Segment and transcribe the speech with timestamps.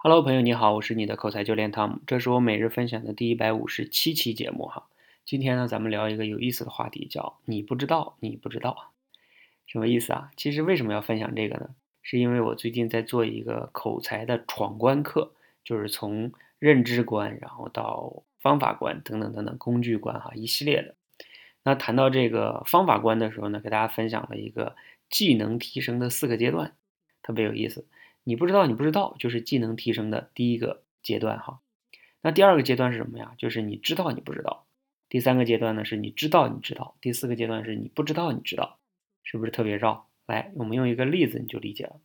[0.00, 4.86] Hello，朋友你好，我是你的口才教练汤姆，这是我每日分享的第一百五十七期节目哈。
[5.24, 8.92] 今天呢，咱们聊一个有意思的话题，叫你不知道，你不知道，
[9.66, 10.30] 什么意思啊？
[10.36, 11.70] 其实为什么要分享这个呢？
[12.00, 15.32] 是因为我最近在做一个口才的闯关课，
[15.64, 16.30] 就是从
[16.60, 20.94] 认知观，然后到方法观等等等等工具观哈，一系列的。
[21.64, 24.76] 那谈到这个方法观的时候呢，给大家分享了一个
[25.10, 26.76] 技能提升的四个阶段，
[27.20, 27.84] 特别有意思。
[28.28, 31.60] 你不知道，你不知道，就是技能提升的第一个阶段哈。
[32.20, 33.32] 那第二个阶段是什么呀？
[33.38, 34.66] 就是你知道你不知道。
[35.08, 36.94] 第三个阶段呢，是你知道你知道。
[37.00, 38.78] 第四个阶段是你不知道你知道，
[39.22, 40.08] 是不是特别绕？
[40.26, 41.96] 来，我们用一个例子你就理解了。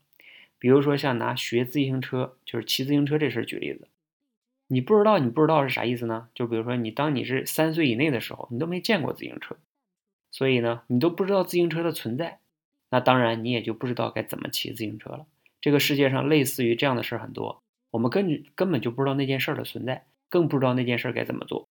[0.60, 3.90] 比如说像拿学自行车，就是骑自行车这事举例子。
[4.68, 6.30] 你不知道你不知道是啥意思呢？
[6.34, 9.58] 就比如说你当你是三岁以内的时候，你都没见过自行车，
[10.32, 12.40] 所以呢，你都不知道自行车的存在，
[12.92, 15.26] 那当然你也就不知道该怎么骑自行车了。
[15.64, 21.70] 这个世界上类似于这样的事儿很多，我们根根本就不知道那件事儿的存在，更不知道那件事儿该怎么做。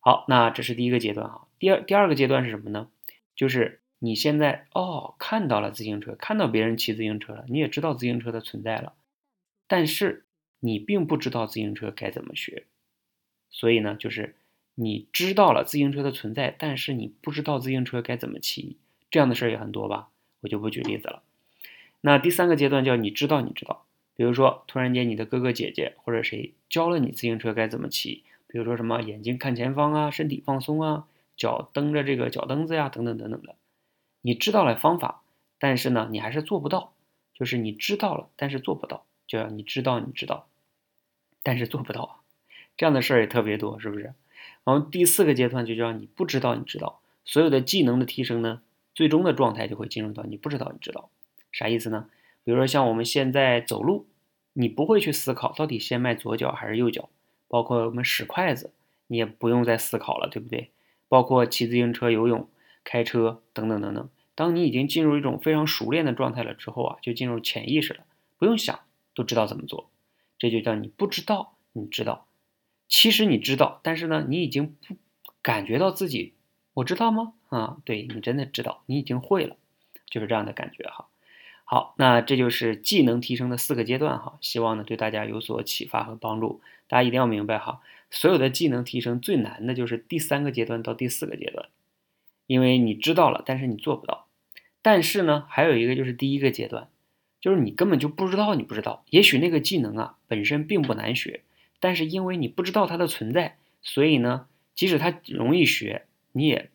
[0.00, 1.46] 好，那这是第一个阶段哈。
[1.60, 2.90] 第二第二个阶段是什么呢？
[3.36, 8.94] 就是你现在哦看到了自行车，看到别人骑自行车了，你也知道自行车的存在了，
[9.68, 10.24] 但是
[10.58, 12.64] 你并不知道自行车该怎么学。
[13.48, 14.34] 所以呢，就是
[14.74, 18.76] 你知道了自行车的存在，但是你不知道自行车该怎么骑。
[19.08, 20.08] 这样的事儿也很多吧？
[20.40, 21.22] 我就不举例子了。
[22.00, 33.56] 那第三个阶段叫你知道你知道，比如说突然间你的哥哥姐姐或者谁教了你自行车该怎么骑，比如说什么眼睛看前方啊，身体放松啊，脚蹬着这个脚蹬子呀，等等等等的，
[34.22, 35.22] 你知道了方法，
[35.58, 36.92] 但是呢你还是做不到，
[37.34, 40.48] 就是你知道了但是做不到，就要你知道你知道，
[41.42, 42.14] 但是做不到啊，
[42.76, 44.14] 这样的事儿也特别多，是不是？
[44.64, 48.62] 然后第四个阶段就叫你不知道你知道，所有的技能的提升呢，
[48.94, 51.10] 最终的状态就会进入到你不知道你知道。
[51.52, 52.08] 啥意思呢？
[52.44, 54.06] 比如说像我们现在走路，
[54.52, 57.08] 你不会去思考到底先迈左脚还是右脚，
[57.46, 58.72] 包括我们使筷子，
[59.06, 60.70] 你也不用再思考了，对不对？
[61.08, 62.48] 包括骑自行车、游泳、
[62.84, 64.08] 开车等等等等。
[64.34, 68.04] 当你已经进入一种非常熟练的状态了之后啊，就进入潜意识了，
[68.38, 68.80] 不用想
[69.14, 69.90] 都知道怎么做。
[70.38, 72.26] 这就叫你不知道，你知道。
[72.86, 74.96] 其实你知道，但是呢，你已经不
[75.42, 76.34] 感觉到自己，
[76.74, 77.34] 我知道吗？
[77.48, 79.56] 啊，对你真的知道，你已经会了，
[80.06, 81.08] 就是这样的感觉哈。
[81.70, 86.62] 好，那这就是技能提升的四个阶段哈，希望呢对大家有所启发和帮助。
[86.86, 91.68] 大家一定要明白哈，所有的技能提升最难的就是第三个阶段到第四个阶段，
[92.46, 94.28] 因为你知道了，但是你做不到。
[94.80, 96.88] 但是呢，还有一个就是第一个阶段，
[97.38, 99.04] 就是你根本就不知道，你不知道。
[99.10, 101.42] 也许那个技能啊本身并不难学，
[101.80, 106.70] 但是因为你不知道它的存在，所以呢，即使它容易学，你也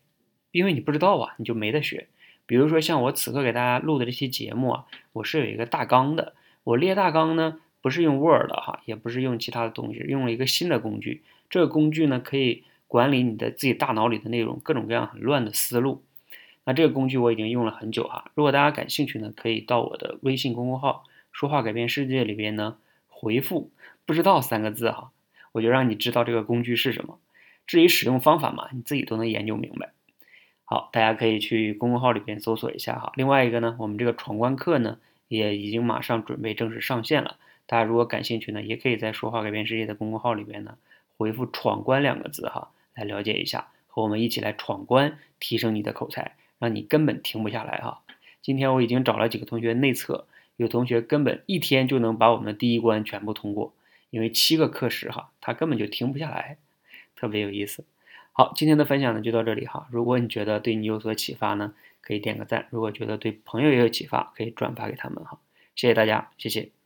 [0.52, 2.06] 因为你不知道啊，你就没得学。
[2.46, 6.34] 比如说像我此刻给大家录的这期节目啊，我是有一个大纲的。
[6.64, 11.22] 我列大纲呢，不是用 Word 哈，也不是用其他的东西，用了一个新的工具。
[11.50, 16.02] 这个工具呢，可以管理你的自己大脑里的内容，各种各样很乱的思路。
[16.64, 18.30] 那这个工具我已经用了很久哈。
[18.34, 22.78] 如果大家感兴趣呢，可以到我的微信公众号“说话改变世界”里边呢，
[23.08, 23.70] 回复
[24.06, 25.10] “不知道”三个字哈，
[25.52, 27.18] 我就让你知道这个工具是什么。
[27.66, 29.92] 至于使用方法嘛，你自己都能研究明白。
[30.66, 33.12] 好，大家可以去公众号里边搜索一下哈。
[33.16, 34.98] 另外一个呢，我们这个闯关课呢，
[35.28, 37.36] 也已经马上准备正式上线了。
[37.66, 40.78] 大家如果感兴趣呢，也可以在“说话改变世界”的公众号里边呢，
[41.16, 48.00] 回复“闯关”两个字哈，来了解一下，和我们一起来闯关，提升你的口才，让你根本停不下来哈。
[48.40, 50.26] 今天我已经找了几个同学内测，
[50.56, 53.74] 有同学根本一天就能把我们的第一关全部通过，
[54.10, 56.56] 因为七个课时哈，他根本就停不下来，
[57.16, 57.84] 特别有意思。
[58.36, 59.86] 好，今天的分享呢就到这里哈。
[59.92, 65.38] 如果你觉得对你有所启发呢，可以点个赞；如果觉得对朋友也有启发，可以转发给他们哈。
[65.76, 66.83] 谢谢大家，谢谢。